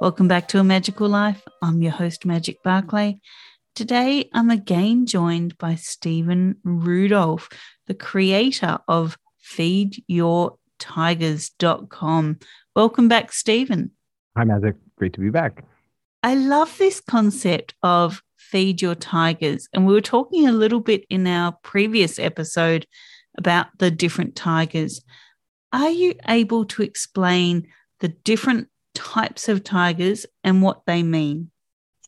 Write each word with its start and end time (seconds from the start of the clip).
Welcome 0.00 0.28
back 0.28 0.46
to 0.48 0.60
A 0.60 0.64
Magical 0.64 1.08
Life. 1.08 1.42
I'm 1.60 1.82
your 1.82 1.90
host, 1.90 2.24
Magic 2.24 2.62
Barclay. 2.62 3.20
Today, 3.74 4.30
I'm 4.32 4.48
again 4.48 5.06
joined 5.06 5.58
by 5.58 5.74
Steven 5.74 6.54
Rudolph, 6.62 7.48
the 7.88 7.94
creator 7.94 8.78
of 8.86 9.18
feedyourtigers.com. 9.44 12.38
Welcome 12.76 13.08
back, 13.08 13.32
Steven. 13.32 13.90
Hi, 14.36 14.44
Magic. 14.44 14.76
Great 14.96 15.14
to 15.14 15.20
be 15.20 15.30
back. 15.30 15.64
I 16.22 16.36
love 16.36 16.78
this 16.78 17.00
concept 17.00 17.74
of 17.82 18.22
feed 18.36 18.80
your 18.80 18.94
tigers. 18.94 19.68
And 19.72 19.84
we 19.84 19.94
were 19.94 20.00
talking 20.00 20.46
a 20.46 20.52
little 20.52 20.78
bit 20.78 21.06
in 21.10 21.26
our 21.26 21.56
previous 21.64 22.20
episode 22.20 22.86
about 23.36 23.66
the 23.78 23.90
different 23.90 24.36
tigers. 24.36 25.02
Are 25.72 25.90
you 25.90 26.14
able 26.28 26.66
to 26.66 26.82
explain 26.82 27.66
the 27.98 28.08
different 28.08 28.68
types 28.98 29.48
of 29.48 29.62
tigers 29.62 30.26
and 30.42 30.60
what 30.60 30.84
they 30.84 31.04
mean? 31.04 31.50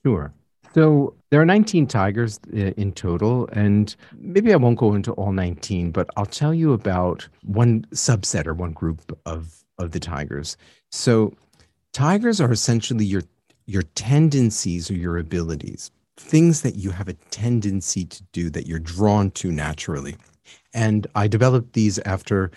Sure. 0.05 0.35
So 0.75 1.15
there 1.31 1.41
are 1.41 1.47
19 1.47 1.87
tigers 1.87 2.41
in 2.53 2.93
total, 2.93 3.49
and 3.53 3.95
maybe 4.17 4.53
I 4.53 4.57
won't 4.57 4.79
go 4.79 4.95
into 4.95 5.13
all 5.13 5.33
19, 5.33 5.93
but 5.93 6.09
I'll 6.17 6.27
tell 6.27 6.53
you 6.53 6.73
about 6.73 7.29
one 7.45 7.85
subset 7.93 8.47
or 8.47 8.55
one 8.55 8.73
group 8.73 9.17
of, 9.25 9.65
of 9.79 9.93
the 9.93 10.01
tigers. 10.01 10.57
So 10.91 11.33
tigers 11.93 12.41
are 12.41 12.53
essentially 12.53 13.05
your 13.05 13.23
your 13.67 13.83
tendencies 13.83 14.91
or 14.91 14.95
your 14.95 15.17
abilities, 15.17 15.93
things 16.17 16.63
that 16.63 16.75
you 16.75 16.91
have 16.91 17.07
a 17.07 17.13
tendency 17.31 18.05
to 18.05 18.23
do 18.33 18.51
that 18.51 18.67
you're 18.67 18.81
drawn 18.81 19.31
to 19.31 19.53
naturally. 19.53 20.17
And 20.75 21.07
I 21.15 21.29
developed 21.29 21.75
these 21.75 22.01
after 22.01 22.51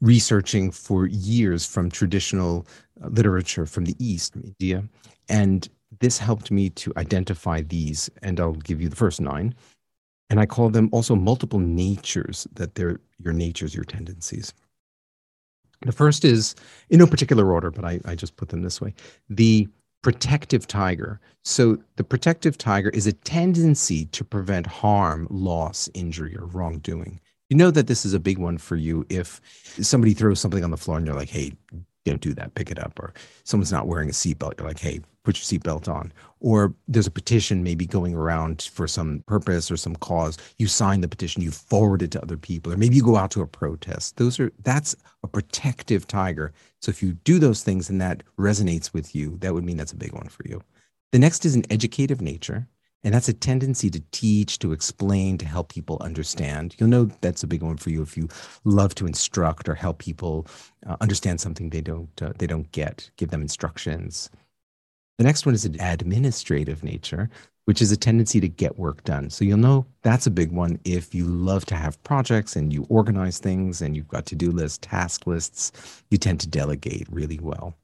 researching 0.00 0.70
for 0.70 1.06
years 1.06 1.66
from 1.66 1.90
traditional 1.90 2.66
uh, 3.02 3.08
literature 3.08 3.66
from 3.66 3.84
the 3.84 3.96
East, 3.98 4.36
India. 4.36 4.84
And 5.28 5.68
this 6.00 6.18
helped 6.18 6.50
me 6.50 6.70
to 6.70 6.92
identify 6.96 7.62
these. 7.62 8.10
And 8.22 8.38
I'll 8.40 8.52
give 8.52 8.80
you 8.80 8.88
the 8.88 8.96
first 8.96 9.20
nine. 9.20 9.54
And 10.30 10.38
I 10.38 10.46
call 10.46 10.68
them 10.68 10.88
also 10.92 11.14
multiple 11.14 11.58
natures, 11.58 12.46
that 12.54 12.74
they're 12.74 13.00
your 13.18 13.32
natures, 13.32 13.74
your 13.74 13.84
tendencies. 13.84 14.52
The 15.82 15.92
first 15.92 16.24
is 16.24 16.54
in 16.90 16.98
no 16.98 17.06
particular 17.06 17.52
order, 17.52 17.70
but 17.70 17.84
I, 17.84 18.00
I 18.04 18.14
just 18.14 18.36
put 18.36 18.48
them 18.48 18.62
this 18.62 18.80
way 18.80 18.94
the 19.30 19.68
protective 20.02 20.66
tiger. 20.66 21.20
So, 21.44 21.78
the 21.96 22.04
protective 22.04 22.58
tiger 22.58 22.90
is 22.90 23.06
a 23.06 23.12
tendency 23.12 24.04
to 24.06 24.24
prevent 24.24 24.66
harm, 24.66 25.26
loss, 25.30 25.88
injury, 25.94 26.36
or 26.36 26.46
wrongdoing 26.46 27.20
you 27.48 27.56
know 27.56 27.70
that 27.70 27.86
this 27.86 28.04
is 28.04 28.14
a 28.14 28.20
big 28.20 28.38
one 28.38 28.58
for 28.58 28.76
you 28.76 29.06
if 29.08 29.40
somebody 29.80 30.14
throws 30.14 30.40
something 30.40 30.64
on 30.64 30.70
the 30.70 30.76
floor 30.76 30.98
and 30.98 31.06
you're 31.06 31.16
like, 31.16 31.30
hey, 31.30 31.52
don't 32.04 32.20
do 32.20 32.34
that, 32.34 32.54
pick 32.54 32.70
it 32.70 32.78
up. 32.78 32.98
Or 32.98 33.12
someone's 33.44 33.72
not 33.72 33.86
wearing 33.86 34.08
a 34.08 34.12
seatbelt, 34.12 34.58
you're 34.58 34.66
like, 34.66 34.78
hey, 34.78 35.00
put 35.24 35.36
your 35.36 35.60
seatbelt 35.60 35.88
on. 35.88 36.12
Or 36.40 36.74
there's 36.86 37.06
a 37.06 37.10
petition 37.10 37.62
maybe 37.62 37.86
going 37.86 38.14
around 38.14 38.62
for 38.72 38.86
some 38.86 39.22
purpose 39.26 39.70
or 39.70 39.76
some 39.76 39.96
cause. 39.96 40.38
You 40.56 40.68
sign 40.68 41.00
the 41.00 41.08
petition, 41.08 41.42
you 41.42 41.50
forward 41.50 42.02
it 42.02 42.10
to 42.12 42.22
other 42.22 42.36
people, 42.36 42.72
or 42.72 42.76
maybe 42.76 42.96
you 42.96 43.02
go 43.02 43.16
out 43.16 43.30
to 43.32 43.42
a 43.42 43.46
protest. 43.46 44.16
Those 44.16 44.40
are 44.40 44.52
that's 44.62 44.96
a 45.22 45.28
protective 45.28 46.06
tiger. 46.06 46.52
So 46.80 46.90
if 46.90 47.02
you 47.02 47.12
do 47.24 47.38
those 47.38 47.62
things 47.62 47.90
and 47.90 48.00
that 48.00 48.22
resonates 48.38 48.92
with 48.92 49.14
you, 49.14 49.36
that 49.40 49.52
would 49.52 49.64
mean 49.64 49.76
that's 49.76 49.92
a 49.92 49.96
big 49.96 50.12
one 50.12 50.28
for 50.28 50.46
you. 50.46 50.62
The 51.12 51.18
next 51.18 51.44
is 51.44 51.54
an 51.54 51.64
educative 51.70 52.20
nature. 52.20 52.68
And 53.04 53.14
that's 53.14 53.28
a 53.28 53.32
tendency 53.32 53.90
to 53.90 54.02
teach, 54.10 54.58
to 54.58 54.72
explain, 54.72 55.38
to 55.38 55.46
help 55.46 55.72
people 55.72 55.98
understand. 56.00 56.74
You'll 56.78 56.88
know 56.88 57.04
that's 57.20 57.44
a 57.44 57.46
big 57.46 57.62
one 57.62 57.76
for 57.76 57.90
you 57.90 58.02
if 58.02 58.16
you 58.16 58.28
love 58.64 58.94
to 58.96 59.06
instruct 59.06 59.68
or 59.68 59.74
help 59.74 59.98
people 59.98 60.46
uh, 60.86 60.96
understand 61.00 61.40
something 61.40 61.70
they 61.70 61.80
don't 61.80 62.10
uh, 62.20 62.32
they 62.38 62.46
don't 62.46 62.70
get. 62.72 63.08
Give 63.16 63.30
them 63.30 63.42
instructions. 63.42 64.30
The 65.18 65.24
next 65.24 65.46
one 65.46 65.54
is 65.54 65.64
an 65.64 65.76
administrative 65.80 66.82
nature, 66.84 67.28
which 67.64 67.82
is 67.82 67.92
a 67.92 67.96
tendency 67.96 68.40
to 68.40 68.48
get 68.48 68.78
work 68.78 69.04
done. 69.04 69.30
So 69.30 69.44
you'll 69.44 69.58
know 69.58 69.84
that's 70.02 70.26
a 70.26 70.30
big 70.30 70.52
one 70.52 70.78
if 70.84 71.14
you 71.14 71.24
love 71.24 71.66
to 71.66 71.76
have 71.76 72.02
projects 72.02 72.56
and 72.56 72.72
you 72.72 72.86
organize 72.88 73.38
things 73.38 73.82
and 73.82 73.96
you've 73.96 74.08
got 74.08 74.26
to-do 74.26 74.50
lists, 74.50 74.78
task 74.78 75.26
lists. 75.26 76.02
You 76.10 76.18
tend 76.18 76.40
to 76.40 76.48
delegate 76.48 77.06
really 77.10 77.38
well. 77.40 77.76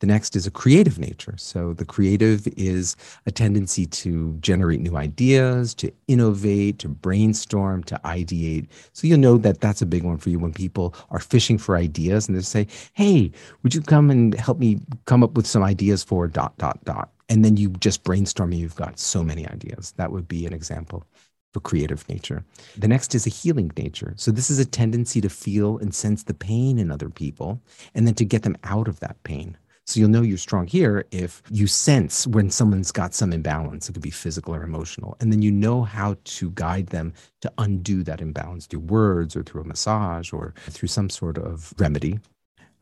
The 0.00 0.06
next 0.06 0.36
is 0.36 0.46
a 0.46 0.50
creative 0.50 0.98
nature. 0.98 1.34
So 1.36 1.72
the 1.72 1.84
creative 1.84 2.46
is 2.56 2.96
a 3.26 3.30
tendency 3.30 3.86
to 3.86 4.36
generate 4.40 4.80
new 4.80 4.96
ideas, 4.96 5.74
to 5.74 5.92
innovate, 6.06 6.78
to 6.80 6.88
brainstorm, 6.88 7.82
to 7.84 8.00
ideate. 8.04 8.66
So 8.92 9.06
you'll 9.06 9.18
know 9.18 9.38
that 9.38 9.60
that's 9.60 9.82
a 9.82 9.86
big 9.86 10.04
one 10.04 10.18
for 10.18 10.30
you 10.30 10.38
when 10.38 10.52
people 10.52 10.94
are 11.10 11.18
fishing 11.18 11.58
for 11.58 11.76
ideas 11.76 12.28
and 12.28 12.36
they 12.36 12.42
say, 12.42 12.66
"Hey, 12.92 13.32
would 13.62 13.74
you 13.74 13.80
come 13.80 14.10
and 14.10 14.34
help 14.34 14.58
me 14.58 14.80
come 15.06 15.22
up 15.22 15.34
with 15.34 15.46
some 15.46 15.62
ideas 15.62 16.04
for 16.04 16.28
dot 16.28 16.56
dot 16.58 16.84
dot?" 16.84 17.10
And 17.28 17.44
then 17.44 17.56
you 17.56 17.70
just 17.70 18.04
brainstorm 18.04 18.52
and 18.52 18.60
you've 18.60 18.76
got 18.76 18.98
so 18.98 19.22
many 19.22 19.46
ideas. 19.48 19.92
That 19.96 20.12
would 20.12 20.28
be 20.28 20.46
an 20.46 20.52
example 20.52 21.04
for 21.52 21.60
creative 21.60 22.08
nature. 22.08 22.44
The 22.76 22.88
next 22.88 23.14
is 23.14 23.26
a 23.26 23.30
healing 23.30 23.72
nature. 23.76 24.12
So 24.16 24.30
this 24.30 24.50
is 24.50 24.58
a 24.58 24.64
tendency 24.64 25.20
to 25.22 25.28
feel 25.28 25.78
and 25.78 25.94
sense 25.94 26.22
the 26.22 26.34
pain 26.34 26.78
in 26.78 26.90
other 26.90 27.08
people 27.08 27.60
and 27.94 28.06
then 28.06 28.14
to 28.14 28.24
get 28.24 28.42
them 28.42 28.56
out 28.64 28.86
of 28.86 29.00
that 29.00 29.22
pain. 29.24 29.56
So 29.88 30.00
you'll 30.00 30.10
know 30.10 30.20
you're 30.20 30.36
strong 30.36 30.66
here 30.66 31.06
if 31.12 31.42
you 31.50 31.66
sense 31.66 32.26
when 32.26 32.50
someone's 32.50 32.92
got 32.92 33.14
some 33.14 33.32
imbalance. 33.32 33.88
It 33.88 33.94
could 33.94 34.02
be 34.02 34.10
physical 34.10 34.54
or 34.54 34.62
emotional. 34.62 35.16
And 35.18 35.32
then 35.32 35.40
you 35.40 35.50
know 35.50 35.82
how 35.82 36.18
to 36.22 36.50
guide 36.50 36.88
them 36.88 37.14
to 37.40 37.50
undo 37.56 38.02
that 38.02 38.20
imbalance 38.20 38.66
through 38.66 38.80
words 38.80 39.34
or 39.34 39.42
through 39.42 39.62
a 39.62 39.64
massage 39.64 40.30
or 40.30 40.52
through 40.68 40.88
some 40.88 41.08
sort 41.08 41.38
of 41.38 41.72
remedy. 41.78 42.20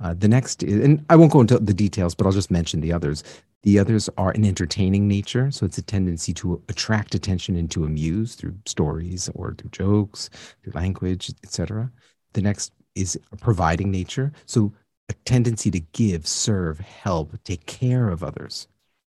Uh, 0.01 0.15
the 0.19 0.27
next, 0.27 0.65
is, 0.65 0.85
and 0.85 1.07
I 1.09 1.15
won't 1.15 1.31
go 1.31 1.41
into 1.41 1.61
the 1.61 1.73
details, 1.73 2.17
but 2.17 2.27
I'll 2.27 2.33
just 2.33 2.51
mention 2.51 2.81
the 2.81 2.93
others. 2.93 3.23
The 3.63 3.79
others 3.79 4.11
are 4.19 4.33
an 4.33 4.45
entertaining 4.45 5.07
nature. 5.07 5.53
So 5.53 5.65
it's 5.65 5.79
a 5.79 5.83
tendency 5.83 6.35
to 6.35 6.61
attract 6.69 7.15
attention 7.15 7.55
and 7.55 7.71
to 7.71 7.85
amuse 7.85 8.35
through 8.35 8.57
stories 8.67 9.31
or 9.37 9.55
through 9.55 9.71
jokes, 9.71 10.29
through 10.65 10.73
language, 10.73 11.33
etc. 11.45 11.89
The 12.33 12.43
next 12.43 12.73
is 12.97 13.17
a 13.31 13.37
providing 13.37 13.93
nature. 13.93 14.33
So 14.47 14.73
a 15.09 15.15
tendency 15.25 15.71
to 15.71 15.81
give, 15.81 16.27
serve, 16.27 16.79
help, 16.81 17.33
take 17.45 17.67
care 17.67 18.09
of 18.09 18.23
others. 18.23 18.69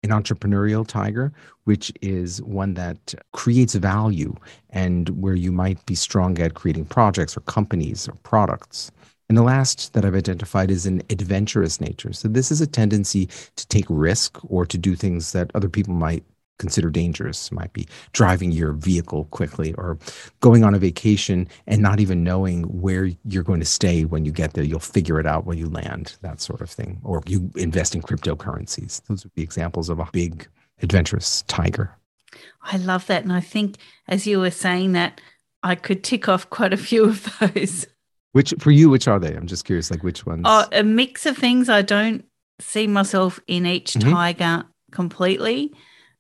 An 0.01 0.11
entrepreneurial 0.11 0.87
tiger, 0.87 1.33
which 1.65 1.91
is 2.01 2.41
one 2.43 2.73
that 2.75 3.13
creates 3.33 3.75
value 3.75 4.33
and 4.69 5.09
where 5.09 5.35
you 5.35 5.51
might 5.51 5.85
be 5.85 5.95
strong 5.95 6.39
at 6.39 6.53
creating 6.53 6.85
projects 6.85 7.35
or 7.35 7.41
companies 7.41 8.07
or 8.07 8.13
products. 8.23 8.91
And 9.27 9.37
the 9.37 9.43
last 9.43 9.93
that 9.93 10.05
I've 10.05 10.15
identified 10.15 10.71
is 10.71 10.85
an 10.85 11.03
adventurous 11.09 11.81
nature. 11.81 12.13
So, 12.13 12.27
this 12.27 12.49
is 12.49 12.61
a 12.61 12.67
tendency 12.67 13.27
to 13.57 13.67
take 13.67 13.85
risk 13.87 14.39
or 14.49 14.65
to 14.65 14.77
do 14.77 14.95
things 14.95 15.33
that 15.33 15.51
other 15.53 15.69
people 15.69 15.93
might 15.93 16.23
consider 16.59 16.91
dangerous. 16.91 17.51
Might 17.51 17.73
be 17.73 17.87
driving 18.11 18.51
your 18.51 18.73
vehicle 18.73 19.25
quickly 19.25 19.73
or 19.73 19.97
going 20.41 20.63
on 20.63 20.75
a 20.75 20.79
vacation 20.79 21.47
and 21.65 21.81
not 21.81 21.99
even 21.99 22.23
knowing 22.23 22.63
where 22.63 23.09
you're 23.25 23.43
going 23.43 23.59
to 23.61 23.65
stay 23.65 24.05
when 24.05 24.25
you 24.25 24.31
get 24.31 24.53
there. 24.53 24.63
You'll 24.63 24.79
figure 24.79 25.19
it 25.19 25.25
out 25.25 25.45
when 25.45 25.57
you 25.57 25.67
land, 25.67 26.17
that 26.21 26.39
sort 26.39 26.61
of 26.61 26.69
thing. 26.69 27.01
Or 27.03 27.23
you 27.25 27.49
invest 27.55 27.95
in 27.95 28.01
cryptocurrencies. 28.01 29.01
Those 29.07 29.23
would 29.23 29.33
be 29.33 29.41
examples 29.41 29.89
of 29.89 29.99
a 29.99 30.07
big 30.11 30.47
adventurous 30.81 31.41
tiger. 31.47 31.95
I 32.61 32.77
love 32.77 33.07
that. 33.07 33.23
And 33.23 33.33
I 33.33 33.41
think 33.41 33.77
as 34.07 34.27
you 34.27 34.39
were 34.39 34.51
saying 34.51 34.91
that, 34.91 35.19
I 35.63 35.75
could 35.75 36.03
tick 36.03 36.29
off 36.29 36.49
quite 36.49 36.73
a 36.73 36.77
few 36.77 37.05
of 37.05 37.37
those. 37.39 37.87
Which 38.31 38.53
for 38.59 38.71
you, 38.71 38.89
which 38.89 39.07
are 39.07 39.19
they? 39.19 39.35
I'm 39.35 39.47
just 39.47 39.65
curious, 39.65 39.89
like 39.89 40.03
which 40.03 40.25
ones? 40.25 40.43
Oh, 40.45 40.67
a 40.71 40.83
mix 40.83 41.25
of 41.25 41.35
things. 41.35 41.67
I 41.67 41.81
don't 41.81 42.23
see 42.59 42.85
myself 42.85 43.39
in 43.47 43.65
each 43.65 43.93
mm-hmm. 43.93 44.11
tiger 44.11 44.65
completely 44.91 45.73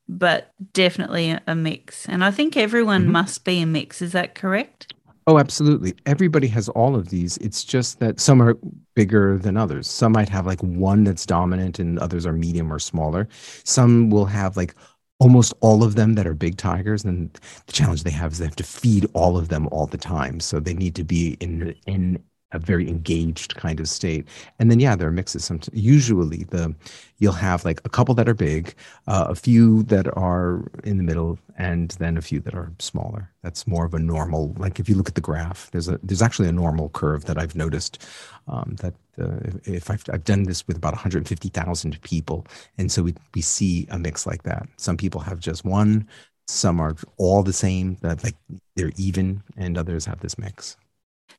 but 0.09 0.51
definitely 0.73 1.37
a, 1.45 1.55
mix. 1.55 2.09
And 2.09 2.23
I 2.23 2.31
think 2.31 2.57
everyone 2.57 3.03
mm-hmm. 3.03 3.11
must 3.11 3.45
be 3.45 3.61
a 3.61 3.65
mix. 3.67 4.01
Is 4.01 4.11
that 4.13 4.33
correct? 4.33 4.93
Oh, 5.27 5.37
absolutely. 5.37 5.93
Everybody 6.07 6.47
has 6.47 6.67
all 6.69 6.95
of 6.95 7.09
these. 7.09 7.37
It's 7.37 7.63
just 7.63 7.99
that 7.99 8.19
some 8.19 8.41
are 8.41 8.57
bigger 8.95 9.37
than 9.37 9.55
others. 9.55 9.87
Some 9.87 10.13
might 10.13 10.29
have 10.29 10.47
like 10.47 10.61
one 10.61 11.03
that's 11.03 11.27
dominant 11.27 11.77
and 11.77 11.99
others 11.99 12.25
are 12.25 12.33
medium 12.33 12.73
or 12.73 12.79
smaller. 12.79 13.27
Some 13.63 14.09
will 14.09 14.25
have 14.25 14.57
like 14.57 14.73
almost 15.19 15.53
all 15.59 15.83
of 15.83 15.93
them 15.95 16.15
that 16.15 16.25
are 16.25 16.33
big 16.33 16.57
tigers 16.57 17.03
and 17.03 17.31
the 17.67 17.73
challenge 17.73 18.03
they 18.03 18.09
have 18.09 18.31
is 18.31 18.39
they 18.39 18.45
have 18.45 18.55
to 18.55 18.63
feed 18.63 19.05
all 19.13 19.37
of 19.37 19.49
them 19.49 19.67
all 19.71 19.85
the 19.85 19.97
time 19.97 20.39
so 20.39 20.61
they 20.61 20.73
need 20.73 20.95
to 20.95 21.03
be 21.03 21.35
in 21.41 21.75
in 21.87 22.23
a 22.51 22.59
very 22.59 22.87
engaged 22.89 23.55
kind 23.55 23.79
of 23.79 23.87
state. 23.87 24.27
And 24.57 24.71
then 24.71 24.79
yeah, 24.79 24.95
there 24.95 25.07
are 25.07 25.11
mixes. 25.11 25.45
Some 25.45 25.59
usually 25.71 26.45
the 26.45 26.73
you'll 27.19 27.33
have 27.33 27.65
like 27.65 27.81
a 27.85 27.89
couple 27.89 28.15
that 28.15 28.29
are 28.29 28.33
big, 28.33 28.73
uh, 29.07 29.27
a 29.29 29.35
few 29.35 29.83
that 29.83 30.07
are 30.17 30.63
in 30.83 30.97
the 30.97 31.03
middle, 31.03 31.37
and 31.57 31.91
then 31.91 32.17
a 32.17 32.21
few 32.21 32.39
that 32.41 32.55
are 32.55 32.71
smaller. 32.79 33.29
That's 33.43 33.67
more 33.67 33.85
of 33.85 33.93
a 33.93 33.99
normal. 33.99 34.53
Like 34.57 34.79
if 34.79 34.89
you 34.89 34.95
look 34.95 35.09
at 35.09 35.15
the 35.15 35.21
graph, 35.21 35.69
there's 35.71 35.87
a 35.87 35.99
there's 36.01 36.21
actually 36.21 36.49
a 36.49 36.53
normal 36.53 36.89
curve 36.89 37.25
that 37.25 37.37
I've 37.37 37.55
noticed. 37.55 38.05
Um, 38.47 38.75
that 38.79 38.93
uh, 39.21 39.37
if, 39.43 39.67
if 39.67 39.91
I've, 39.91 40.03
I've 40.11 40.23
done 40.23 40.43
this 40.43 40.65
with 40.67 40.77
about 40.77 40.93
150,000 40.93 42.01
people, 42.01 42.47
and 42.77 42.91
so 42.91 43.03
we 43.03 43.13
we 43.35 43.41
see 43.41 43.87
a 43.91 43.99
mix 43.99 44.25
like 44.25 44.43
that. 44.43 44.67
Some 44.77 44.97
people 44.97 45.21
have 45.21 45.39
just 45.39 45.65
one. 45.65 46.07
Some 46.47 46.79
are 46.79 46.95
all 47.17 47.43
the 47.43 47.53
same, 47.53 47.95
that 48.01 48.23
like 48.23 48.35
they're 48.75 48.91
even, 48.97 49.43
and 49.55 49.77
others 49.77 50.05
have 50.05 50.19
this 50.21 50.39
mix. 50.39 50.77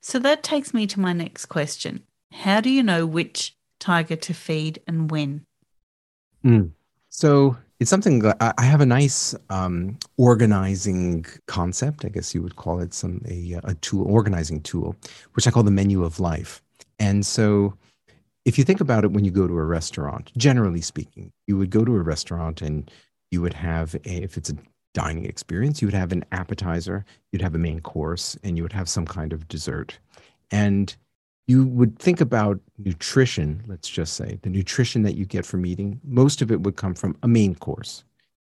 So 0.01 0.19
that 0.21 0.43
takes 0.43 0.73
me 0.73 0.87
to 0.89 1.01
my 1.01 1.13
next 1.13 1.47
question. 1.47 2.05
How 2.33 2.61
do 2.61 2.71
you 2.71 2.83
know 2.83 3.07
which 3.07 3.57
tiger 3.79 4.17
to 4.17 4.35
feed 4.35 4.81
and 4.87 5.11
when? 5.11 5.45
Mm. 6.45 6.71
So 7.11 7.57
it's 7.81 7.91
something 7.91 8.23
I 8.41 8.63
have 8.63 8.81
a 8.81 8.87
nice 8.87 9.35
um, 9.49 9.99
organizing 10.19 11.25
concept. 11.47 12.05
I 12.05 12.09
guess 12.09 12.35
you 12.35 12.43
would 12.43 12.57
call 12.57 12.81
it 12.81 12.95
some 12.95 13.23
a, 13.27 13.59
a 13.65 13.75
tool, 13.75 14.07
organizing 14.07 14.61
tool, 14.61 14.95
which 15.33 15.47
I 15.47 15.51
call 15.51 15.63
the 15.63 15.71
menu 15.71 16.05
of 16.05 16.21
life. 16.21 16.63
And 16.99 17.25
so, 17.25 17.75
if 18.45 18.59
you 18.59 18.65
think 18.65 18.81
about 18.81 19.05
it, 19.05 19.13
when 19.13 19.25
you 19.25 19.31
go 19.31 19.47
to 19.47 19.59
a 19.59 19.65
restaurant, 19.65 20.31
generally 20.37 20.83
speaking, 20.83 21.33
you 21.47 21.57
would 21.57 21.71
go 21.71 21.85
to 21.85 21.95
a 21.95 22.03
restaurant 22.03 22.61
and 22.61 22.91
you 23.31 23.41
would 23.41 23.55
have 23.55 23.95
a, 23.95 24.23
if 24.23 24.37
it's 24.37 24.51
a 24.51 24.57
dining 24.95 25.25
experience. 25.27 25.81
You 25.81 25.89
would 25.89 25.95
have 25.95 26.13
an 26.13 26.25
appetizer, 26.33 27.05
you'd 27.33 27.43
have 27.43 27.55
a 27.55 27.59
main 27.59 27.81
course, 27.81 28.37
and 28.43 28.57
you 28.57 28.63
would 28.63 28.73
have 28.73 28.89
some 28.89 29.07
kind 29.07 29.33
of 29.33 29.49
dessert. 29.49 29.99
And 30.51 30.95
you 31.47 31.65
would 31.65 31.99
think 31.99 32.21
about 32.21 32.61
nutrition, 32.79 33.63
let's 33.67 33.89
just 33.89 34.15
say, 34.15 34.39
the 34.43 34.51
nutrition 34.51 35.03
that 35.03 35.17
you 35.17 35.25
get 35.25 35.45
from 35.45 35.67
eating, 35.67 36.01
most 36.05 36.43
of 36.43 36.53
it 36.53 36.61
would 36.63 36.77
come 36.77 36.95
from 36.95 37.17
a 37.23 37.29
main 37.29 37.55
course. 37.55 38.05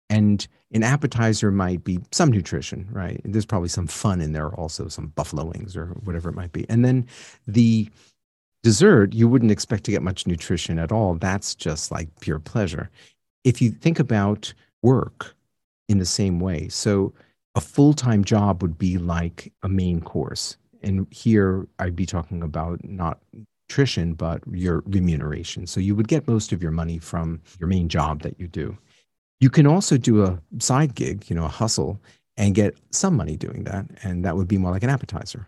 And 0.09 0.47
an 0.71 0.83
appetizer 0.83 1.51
might 1.51 1.83
be 1.83 2.00
some 2.12 2.30
nutrition, 2.30 2.88
right? 2.91 3.19
There's 3.24 3.45
probably 3.45 3.69
some 3.69 3.88
fun 3.88 4.21
in 4.21 4.33
there 4.33 4.50
also, 4.50 4.88
some 4.88 5.07
buffalo 5.07 5.45
wings 5.45 5.75
or 5.75 5.88
whatever 6.03 6.30
it 6.30 6.35
might 6.35 6.51
be. 6.51 6.69
And 6.69 6.85
then 6.85 7.07
the 7.47 7.89
dessert, 8.62 9.13
you 9.13 9.27
wouldn't 9.27 9.51
expect 9.51 9.85
to 9.85 9.91
get 9.91 10.03
much 10.03 10.27
nutrition 10.27 10.77
at 10.77 10.91
all. 10.91 11.15
That's 11.15 11.56
just 11.56 11.91
like 11.91 12.07
pure 12.19 12.39
pleasure. 12.39 12.89
If 13.44 13.62
you 13.62 13.71
think 13.71 14.00
about 14.00 14.53
work, 14.83 15.35
in 15.94 16.00
the 16.00 16.06
same 16.06 16.42
way. 16.42 16.68
So 16.68 17.13
a 17.56 17.62
full 17.62 17.94
time 17.94 18.25
job 18.25 18.62
would 18.62 18.78
be 18.78 18.98
like 18.98 19.54
a 19.63 19.69
main 19.69 20.01
course. 20.01 20.57
And 20.81 21.07
here 21.12 21.66
I'd 21.80 21.95
be 21.95 22.06
talking 22.06 22.44
about 22.44 22.84
not 22.84 23.19
nutrition, 23.69 24.16
but 24.16 24.42
your 24.51 24.84
remuneration. 24.86 25.66
So 25.68 25.80
you 25.80 25.95
would 25.95 26.10
get 26.10 26.28
most 26.28 26.51
of 26.51 26.62
your 26.62 26.72
money 26.72 26.98
from 26.98 27.42
your 27.60 27.69
main 27.69 27.88
job 27.88 28.22
that 28.24 28.40
you 28.40 28.48
do. 28.48 28.78
You 29.40 29.50
can 29.50 29.66
also 29.66 29.98
do 29.98 30.24
a 30.24 30.40
side 30.60 30.95
gig, 30.95 31.30
you 31.30 31.36
know, 31.36 31.45
a 31.45 31.50
hustle, 31.50 32.01
and 32.36 32.56
get 32.56 32.75
some 32.90 33.16
money 33.16 33.38
doing 33.38 33.63
that. 33.66 33.86
And 34.04 34.25
that 34.25 34.36
would 34.36 34.48
be 34.48 34.57
more 34.57 34.72
like 34.72 34.84
an 34.84 34.90
appetizer. 34.90 35.48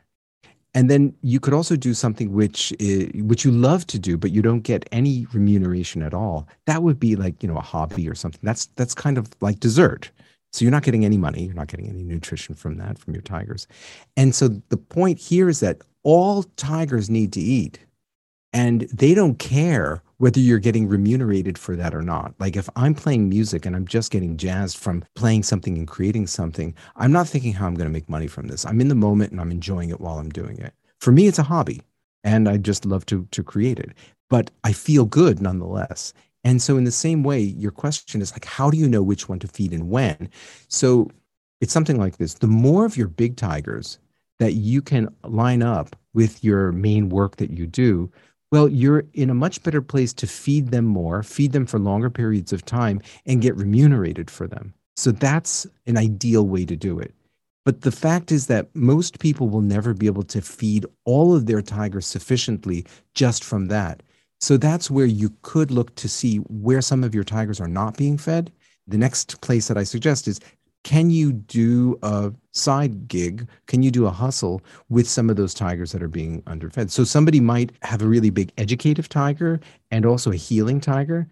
And 0.73 0.89
then 0.89 1.13
you 1.21 1.39
could 1.39 1.53
also 1.53 1.75
do 1.75 1.93
something 1.93 2.33
which 2.33 2.73
is, 2.79 3.09
which 3.23 3.45
you 3.45 3.51
love 3.51 3.87
to 3.87 3.97
do, 3.97 4.17
but 4.17 4.31
you 4.31 4.41
don't 4.41 4.59
get 4.59 4.87
any 4.91 5.25
remuneration 5.33 6.01
at 6.03 6.13
all. 6.13 6.47
That 6.65 6.83
would 6.83 6.99
be 6.99 7.15
like 7.15 7.41
you 7.41 7.47
know 7.47 7.57
a 7.57 7.61
hobby 7.61 8.09
or 8.09 8.15
something. 8.15 8.41
That's 8.43 8.67
that's 8.75 8.93
kind 8.93 9.17
of 9.17 9.29
like 9.39 9.59
dessert. 9.59 10.11
So 10.55 10.63
you're 10.63 10.71
not 10.71 10.83
getting 10.83 11.05
any 11.05 11.17
money, 11.17 11.43
you're 11.43 11.53
not 11.53 11.67
getting 11.67 11.89
any 11.89 12.03
nutrition 12.03 12.55
from 12.55 12.77
that 12.77 12.97
from 12.97 13.13
your 13.13 13.21
tigers. 13.21 13.67
And 14.15 14.33
so 14.33 14.47
the 14.69 14.77
point 14.77 15.19
here 15.19 15.49
is 15.49 15.59
that 15.59 15.81
all 16.03 16.43
tigers 16.55 17.09
need 17.09 17.33
to 17.33 17.41
eat. 17.41 17.79
And 18.53 18.81
they 18.83 19.13
don't 19.13 19.37
care 19.37 20.01
whether 20.17 20.39
you're 20.39 20.59
getting 20.59 20.87
remunerated 20.87 21.57
for 21.57 21.75
that 21.75 21.93
or 21.93 22.01
not. 22.01 22.33
Like 22.39 22.55
if 22.55 22.69
I'm 22.77 22.95
playing 22.95 23.27
music 23.27 23.65
and 23.65 23.75
I'm 23.75 23.85
just 23.85 24.11
getting 24.11 24.37
jazzed 24.37 24.77
from 24.77 25.03
playing 25.15 25.43
something 25.43 25.77
and 25.77 25.85
creating 25.85 26.27
something, 26.27 26.73
I'm 26.95 27.11
not 27.11 27.27
thinking 27.27 27.51
how 27.51 27.67
I'm 27.67 27.75
going 27.75 27.89
to 27.89 27.93
make 27.93 28.07
money 28.07 28.27
from 28.27 28.47
this. 28.47 28.65
I'm 28.65 28.79
in 28.79 28.87
the 28.87 28.95
moment 28.95 29.31
and 29.31 29.41
I'm 29.41 29.51
enjoying 29.51 29.89
it 29.89 29.99
while 29.99 30.19
I'm 30.19 30.29
doing 30.29 30.57
it. 30.57 30.73
For 31.01 31.11
me, 31.11 31.27
it's 31.27 31.39
a 31.39 31.43
hobby 31.43 31.81
and 32.23 32.47
I 32.47 32.55
just 32.55 32.85
love 32.85 33.05
to 33.07 33.27
to 33.31 33.43
create 33.43 33.79
it. 33.79 33.91
But 34.29 34.51
I 34.63 34.71
feel 34.71 35.05
good 35.05 35.41
nonetheless. 35.41 36.13
And 36.45 36.61
so, 36.61 36.77
in 36.77 36.83
the 36.83 36.91
same 36.91 37.23
way, 37.23 37.39
your 37.39 37.71
question 37.71 38.21
is 38.21 38.31
like, 38.31 38.45
how 38.45 38.69
do 38.69 38.77
you 38.77 38.87
know 38.87 39.01
which 39.01 39.27
one 39.27 39.39
to 39.39 39.47
feed 39.47 39.73
and 39.73 39.89
when? 39.89 40.29
So, 40.67 41.09
it's 41.59 41.73
something 41.73 41.97
like 41.97 42.17
this 42.17 42.35
the 42.35 42.47
more 42.47 42.85
of 42.85 42.95
your 42.95 43.07
big 43.07 43.35
tigers 43.35 43.97
that 44.39 44.53
you 44.53 44.81
can 44.81 45.13
line 45.23 45.63
up 45.63 45.95
with 46.13 46.43
your 46.43 46.71
main 46.71 47.09
work 47.09 47.37
that 47.37 47.49
you 47.51 47.65
do, 47.65 48.11
well, 48.51 48.69
you're 48.69 49.05
in 49.13 49.29
a 49.29 49.33
much 49.33 49.63
better 49.63 49.81
place 49.81 50.13
to 50.13 50.27
feed 50.27 50.69
them 50.69 50.85
more, 50.85 51.23
feed 51.23 51.51
them 51.51 51.65
for 51.65 51.79
longer 51.79 52.09
periods 52.11 52.53
of 52.53 52.63
time, 52.63 53.01
and 53.25 53.41
get 53.41 53.55
remunerated 53.57 54.29
for 54.29 54.47
them. 54.47 54.71
So, 54.95 55.11
that's 55.11 55.65
an 55.87 55.97
ideal 55.97 56.47
way 56.47 56.63
to 56.65 56.75
do 56.75 56.99
it. 56.99 57.15
But 57.65 57.81
the 57.81 57.91
fact 57.91 58.31
is 58.31 58.45
that 58.45 58.69
most 58.75 59.17
people 59.17 59.49
will 59.49 59.61
never 59.61 59.95
be 59.95 60.05
able 60.05 60.23
to 60.25 60.41
feed 60.43 60.85
all 61.05 61.35
of 61.35 61.47
their 61.47 61.63
tigers 61.63 62.05
sufficiently 62.05 62.85
just 63.15 63.43
from 63.43 63.65
that. 63.69 64.03
So 64.45 64.57
that's 64.57 64.91
where 64.91 65.07
you 65.07 65.33
could 65.41 65.71
look 65.71 65.95
to 65.95 66.07
see 66.07 66.37
where 66.37 66.79
some 66.79 67.03
of 67.03 67.15
your 67.15 67.23
tigers 67.23 67.59
are 67.59 67.67
not 67.67 67.97
being 67.97 68.15
fed. 68.15 68.51
The 68.85 68.95
next 68.95 69.41
place 69.41 69.67
that 69.67 69.75
I 69.75 69.83
suggest 69.83 70.27
is 70.27 70.39
can 70.83 71.09
you 71.09 71.33
do 71.33 71.97
a 72.03 72.31
side 72.51 73.07
gig? 73.07 73.47
Can 73.65 73.81
you 73.81 73.89
do 73.89 74.05
a 74.05 74.11
hustle 74.11 74.61
with 74.87 75.09
some 75.09 75.31
of 75.31 75.35
those 75.35 75.55
tigers 75.55 75.93
that 75.93 76.03
are 76.03 76.07
being 76.07 76.43
underfed? 76.45 76.91
So 76.91 77.03
somebody 77.03 77.39
might 77.39 77.71
have 77.81 78.03
a 78.03 78.07
really 78.07 78.29
big 78.29 78.51
educative 78.59 79.09
tiger 79.09 79.59
and 79.89 80.05
also 80.05 80.31
a 80.31 80.35
healing 80.35 80.79
tiger, 80.79 81.27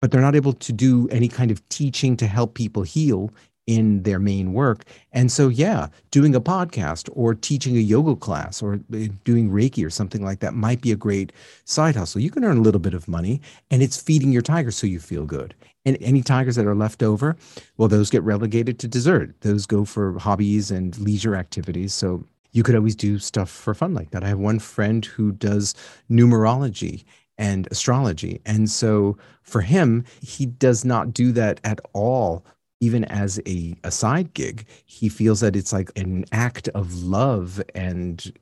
but 0.00 0.10
they're 0.10 0.22
not 0.22 0.34
able 0.34 0.54
to 0.54 0.72
do 0.72 1.08
any 1.10 1.28
kind 1.28 1.50
of 1.50 1.68
teaching 1.68 2.16
to 2.16 2.26
help 2.26 2.54
people 2.54 2.84
heal 2.84 3.30
in 3.66 4.02
their 4.04 4.18
main 4.18 4.52
work. 4.52 4.84
And 5.12 5.30
so, 5.30 5.48
yeah, 5.48 5.88
doing 6.10 6.34
a 6.34 6.40
podcast 6.40 7.08
or 7.12 7.34
teaching 7.34 7.76
a 7.76 7.80
yoga 7.80 8.14
class 8.14 8.62
or 8.62 8.74
uh, 8.74 9.08
doing 9.24 9.50
Reiki 9.50 9.84
or 9.84 9.90
something 9.90 10.24
like 10.24 10.40
that 10.40 10.54
might 10.54 10.80
be 10.80 10.92
a 10.92 10.96
great 10.96 11.32
side 11.64 11.96
hustle. 11.96 12.20
You 12.20 12.30
can 12.30 12.44
earn 12.44 12.58
a 12.58 12.62
little 12.62 12.80
bit 12.80 12.94
of 12.94 13.08
money 13.08 13.40
and 13.70 13.82
it's 13.82 14.00
feeding 14.00 14.32
your 14.32 14.42
tigers 14.42 14.76
so 14.76 14.86
you 14.86 15.00
feel 15.00 15.26
good. 15.26 15.54
And 15.84 15.98
any 16.00 16.22
tigers 16.22 16.56
that 16.56 16.66
are 16.66 16.74
left 16.74 17.02
over, 17.02 17.36
well, 17.76 17.88
those 17.88 18.10
get 18.10 18.22
relegated 18.22 18.78
to 18.80 18.88
dessert. 18.88 19.40
Those 19.40 19.66
go 19.66 19.84
for 19.84 20.18
hobbies 20.18 20.70
and 20.70 20.98
leisure 20.98 21.36
activities. 21.36 21.92
So 21.92 22.24
you 22.52 22.62
could 22.62 22.74
always 22.74 22.96
do 22.96 23.18
stuff 23.18 23.50
for 23.50 23.74
fun 23.74 23.94
like 23.94 24.10
that. 24.10 24.24
I 24.24 24.28
have 24.28 24.38
one 24.38 24.58
friend 24.58 25.04
who 25.04 25.32
does 25.32 25.74
numerology 26.10 27.04
and 27.38 27.68
astrology. 27.70 28.40
And 28.46 28.70
so 28.70 29.18
for 29.42 29.60
him, 29.60 30.04
he 30.22 30.46
does 30.46 30.84
not 30.84 31.12
do 31.12 31.32
that 31.32 31.60
at 31.64 31.80
all 31.92 32.44
even 32.80 33.04
as 33.04 33.40
a, 33.46 33.74
a 33.84 33.90
side 33.90 34.34
gig, 34.34 34.66
he 34.84 35.08
feels 35.08 35.40
that 35.40 35.56
it's 35.56 35.72
like 35.72 35.90
an 35.96 36.24
act 36.32 36.68
of 36.68 37.02
love. 37.02 37.62
And 37.74 38.32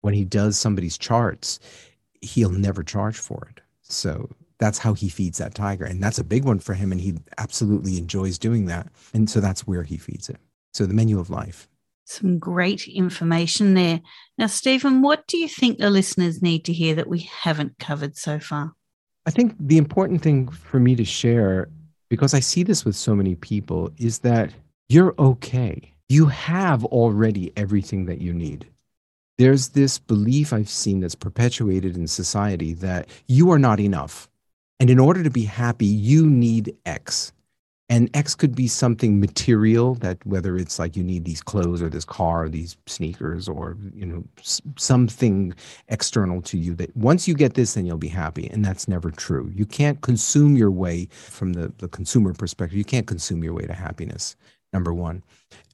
when 0.00 0.14
he 0.14 0.24
does 0.24 0.56
somebody's 0.58 0.96
charts, 0.96 1.58
he'll 2.20 2.50
never 2.50 2.82
charge 2.82 3.18
for 3.18 3.48
it. 3.50 3.60
So 3.82 4.30
that's 4.58 4.78
how 4.78 4.94
he 4.94 5.08
feeds 5.08 5.38
that 5.38 5.54
tiger. 5.54 5.84
And 5.84 6.02
that's 6.02 6.18
a 6.18 6.24
big 6.24 6.44
one 6.44 6.60
for 6.60 6.74
him. 6.74 6.92
And 6.92 7.00
he 7.00 7.14
absolutely 7.38 7.98
enjoys 7.98 8.38
doing 8.38 8.66
that. 8.66 8.88
And 9.12 9.28
so 9.28 9.40
that's 9.40 9.66
where 9.66 9.82
he 9.82 9.96
feeds 9.96 10.28
it. 10.28 10.38
So 10.72 10.86
the 10.86 10.94
menu 10.94 11.18
of 11.18 11.30
life. 11.30 11.66
Some 12.04 12.38
great 12.38 12.86
information 12.88 13.74
there. 13.74 14.00
Now, 14.36 14.46
Steven, 14.46 15.02
what 15.02 15.26
do 15.26 15.38
you 15.38 15.48
think 15.48 15.78
the 15.78 15.90
listeners 15.90 16.42
need 16.42 16.64
to 16.64 16.72
hear 16.72 16.94
that 16.96 17.08
we 17.08 17.20
haven't 17.20 17.78
covered 17.78 18.16
so 18.16 18.38
far? 18.38 18.74
I 19.26 19.30
think 19.30 19.54
the 19.60 19.78
important 19.78 20.22
thing 20.22 20.48
for 20.48 20.80
me 20.80 20.96
to 20.96 21.04
share 21.04 21.68
because 22.10 22.34
I 22.34 22.40
see 22.40 22.62
this 22.62 22.84
with 22.84 22.96
so 22.96 23.14
many 23.14 23.36
people, 23.36 23.90
is 23.96 24.18
that 24.18 24.52
you're 24.90 25.14
okay. 25.18 25.94
You 26.08 26.26
have 26.26 26.84
already 26.84 27.52
everything 27.56 28.04
that 28.06 28.20
you 28.20 28.34
need. 28.34 28.66
There's 29.38 29.68
this 29.68 29.98
belief 29.98 30.52
I've 30.52 30.68
seen 30.68 31.00
that's 31.00 31.14
perpetuated 31.14 31.96
in 31.96 32.06
society 32.06 32.74
that 32.74 33.08
you 33.28 33.50
are 33.52 33.58
not 33.58 33.80
enough. 33.80 34.28
And 34.80 34.90
in 34.90 34.98
order 34.98 35.22
to 35.22 35.30
be 35.30 35.44
happy, 35.44 35.86
you 35.86 36.26
need 36.26 36.76
X. 36.84 37.32
and 37.90 38.08
X 38.14 38.36
could 38.36 38.54
be 38.54 38.68
something 38.68 39.18
material 39.18 39.96
that 39.96 40.24
whether 40.24 40.56
it's 40.56 40.78
like 40.78 40.96
you 40.96 41.02
need 41.02 41.24
these 41.24 41.42
clothes 41.42 41.82
or 41.82 41.90
this 41.90 42.04
car 42.04 42.44
or 42.44 42.48
these 42.48 42.76
sneakers 42.86 43.48
or 43.48 43.76
you 43.92 44.06
know 44.06 44.24
something 44.76 45.52
external 45.88 46.40
to 46.42 46.56
you 46.56 46.74
that 46.76 46.96
once 46.96 47.26
you 47.26 47.34
get 47.34 47.54
this 47.54 47.74
then 47.74 47.84
you'll 47.84 47.98
be 47.98 48.08
happy 48.08 48.48
and 48.48 48.64
that's 48.64 48.86
never 48.86 49.10
true. 49.10 49.50
You 49.54 49.66
can't 49.66 50.00
consume 50.00 50.56
your 50.56 50.70
way 50.70 51.08
from 51.10 51.52
the, 51.52 51.72
the 51.78 51.88
consumer 51.88 52.32
perspective. 52.32 52.78
You 52.78 52.84
can't 52.84 53.08
consume 53.08 53.42
your 53.42 53.52
way 53.52 53.66
to 53.66 53.74
happiness. 53.74 54.36
Number 54.72 54.94
1. 54.94 55.22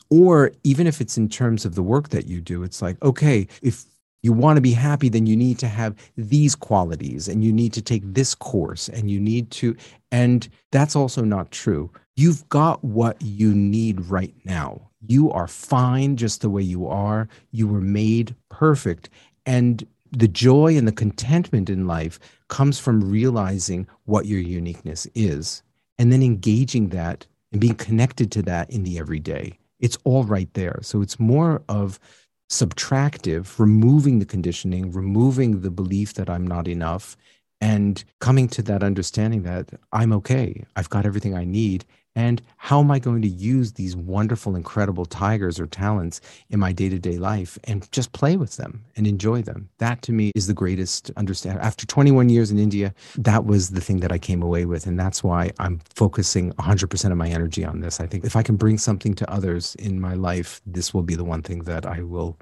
Or 0.08 0.52
even 0.64 0.86
if 0.86 1.00
it's 1.00 1.18
in 1.18 1.28
terms 1.28 1.66
of 1.66 1.74
the 1.74 1.82
work 1.82 2.08
that 2.10 2.26
you 2.26 2.40
do, 2.40 2.62
it's 2.62 2.80
like, 2.80 2.96
okay, 3.02 3.46
if 3.60 3.84
you 4.22 4.32
want 4.32 4.56
to 4.56 4.60
be 4.60 4.72
happy, 4.72 5.08
then 5.08 5.26
you 5.26 5.36
need 5.36 5.58
to 5.60 5.68
have 5.68 5.94
these 6.16 6.54
qualities 6.54 7.28
and 7.28 7.44
you 7.44 7.52
need 7.52 7.72
to 7.74 7.82
take 7.82 8.02
this 8.04 8.34
course 8.34 8.88
and 8.88 9.10
you 9.10 9.20
need 9.20 9.50
to, 9.52 9.76
and 10.10 10.48
that's 10.72 10.96
also 10.96 11.22
not 11.22 11.50
true. 11.50 11.90
You've 12.16 12.48
got 12.48 12.82
what 12.82 13.20
you 13.20 13.54
need 13.54 14.00
right 14.06 14.34
now. 14.44 14.90
You 15.06 15.30
are 15.30 15.46
fine 15.46 16.16
just 16.16 16.40
the 16.40 16.50
way 16.50 16.62
you 16.62 16.86
are. 16.86 17.28
You 17.52 17.68
were 17.68 17.80
made 17.80 18.34
perfect. 18.48 19.10
And 19.44 19.86
the 20.12 20.28
joy 20.28 20.76
and 20.76 20.88
the 20.88 20.92
contentment 20.92 21.68
in 21.68 21.86
life 21.86 22.18
comes 22.48 22.78
from 22.78 23.08
realizing 23.10 23.86
what 24.04 24.26
your 24.26 24.40
uniqueness 24.40 25.06
is 25.14 25.62
and 25.98 26.12
then 26.12 26.22
engaging 26.22 26.88
that 26.88 27.26
and 27.52 27.60
being 27.60 27.74
connected 27.74 28.32
to 28.32 28.42
that 28.42 28.70
in 28.70 28.82
the 28.82 28.98
everyday. 28.98 29.58
It's 29.78 29.98
all 30.04 30.24
right 30.24 30.52
there. 30.54 30.78
So 30.82 31.02
it's 31.02 31.20
more 31.20 31.62
of 31.68 32.00
subtractive, 32.50 33.58
removing 33.58 34.18
the 34.18 34.24
conditioning, 34.24 34.92
removing 34.92 35.60
the 35.60 35.70
belief 35.70 36.14
that 36.14 36.30
I'm 36.30 36.46
not 36.46 36.68
enough, 36.68 37.16
and 37.60 38.04
coming 38.20 38.48
to 38.48 38.62
that 38.62 38.82
understanding 38.82 39.42
that 39.42 39.70
I'm 39.92 40.12
okay. 40.12 40.64
I've 40.76 40.90
got 40.90 41.06
everything 41.06 41.34
I 41.34 41.44
need 41.44 41.84
and 42.16 42.40
how 42.56 42.80
am 42.80 42.90
I 42.90 42.98
going 42.98 43.20
to 43.20 43.28
use 43.28 43.72
these 43.72 43.94
wonderful, 43.94 44.56
incredible 44.56 45.04
tigers 45.04 45.60
or 45.60 45.66
talents 45.66 46.22
in 46.48 46.58
my 46.58 46.72
day 46.72 46.88
to 46.88 46.98
day 46.98 47.18
life 47.18 47.58
and 47.64 47.90
just 47.92 48.12
play 48.12 48.38
with 48.38 48.56
them 48.56 48.82
and 48.96 49.06
enjoy 49.06 49.42
them? 49.42 49.68
That 49.78 50.00
to 50.02 50.12
me 50.12 50.32
is 50.34 50.46
the 50.46 50.54
greatest 50.54 51.10
understanding. 51.18 51.62
After 51.62 51.86
21 51.86 52.30
years 52.30 52.50
in 52.50 52.58
India, 52.58 52.94
that 53.18 53.44
was 53.44 53.68
the 53.68 53.82
thing 53.82 54.00
that 54.00 54.12
I 54.12 54.18
came 54.18 54.42
away 54.42 54.64
with. 54.64 54.86
And 54.86 54.98
that's 54.98 55.22
why 55.22 55.52
I'm 55.58 55.78
focusing 55.94 56.52
100% 56.54 57.12
of 57.12 57.18
my 57.18 57.28
energy 57.28 57.66
on 57.66 57.80
this. 57.80 58.00
I 58.00 58.06
think 58.06 58.24
if 58.24 58.34
I 58.34 58.42
can 58.42 58.56
bring 58.56 58.78
something 58.78 59.12
to 59.14 59.30
others 59.30 59.74
in 59.74 60.00
my 60.00 60.14
life, 60.14 60.62
this 60.64 60.94
will 60.94 61.02
be 61.02 61.16
the 61.16 61.24
one 61.24 61.42
thing 61.42 61.64
that 61.64 61.84
I 61.84 62.00
will 62.00 62.38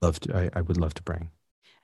love 0.00 0.20
to, 0.20 0.34
I, 0.34 0.50
I 0.54 0.62
would 0.62 0.78
love 0.78 0.94
to 0.94 1.02
bring. 1.02 1.30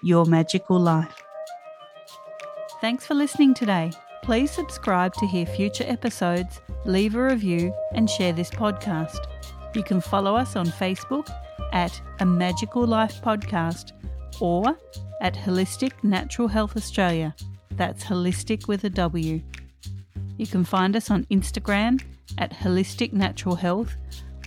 your 0.04 0.26
magical 0.26 0.80
life. 0.80 1.20
Thanks 2.82 3.06
for 3.06 3.14
listening 3.14 3.54
today. 3.54 3.92
Please 4.24 4.50
subscribe 4.50 5.14
to 5.14 5.28
hear 5.28 5.46
future 5.46 5.86
episodes, 5.88 6.60
leave 6.84 7.16
a 7.16 7.24
review, 7.24 7.72
and 7.94 8.10
share 8.10 8.34
this 8.34 8.50
podcast. 8.50 9.20
You 9.76 9.84
can 9.84 10.02
follow 10.02 10.36
us 10.36 10.56
on 10.56 10.66
Facebook 10.66 11.30
at 11.74 12.02
A 12.20 12.26
Magical 12.26 12.88
Life 12.88 13.22
Podcast 13.22 13.92
or 14.40 14.76
at 15.22 15.36
Wholistic 15.36 15.92
Natural 16.04 16.48
Health 16.48 16.76
Australia. 16.76 17.36
That's 17.72 18.04
holistic 18.04 18.68
with 18.68 18.84
a 18.84 18.90
W. 18.90 19.42
You 20.38 20.48
can 20.48 20.64
find 20.64 20.96
us 20.96 21.12
on 21.12 21.26
Instagram 21.26 22.02
at 22.40 22.52
Wholistic 22.52 23.14
Natural 23.14 23.54
Health 23.56 23.96